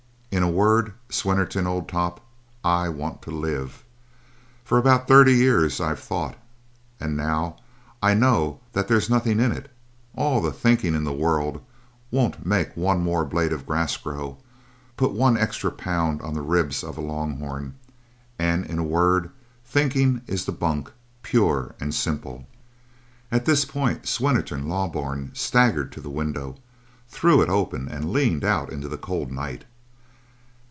[0.33, 2.21] "In a word, Swinnerton, old top,
[2.63, 3.83] I want to live.
[4.63, 6.37] For about thirty years I've thought,
[7.01, 7.57] and now
[8.01, 9.69] I know that there's nothing in it.
[10.15, 11.61] All the thinking in the world
[12.11, 14.37] won't make one more blade of grass grow;
[14.95, 17.75] put one extra pound on the ribs of a long horn;
[18.39, 19.31] and in a word,
[19.65, 20.91] thinking is the bunk,
[21.23, 22.47] pure and simple!"
[23.33, 26.55] At this point Swinnerton Loughburne staggered to the window,
[27.09, 29.65] threw it open, and leaned out into the cold night.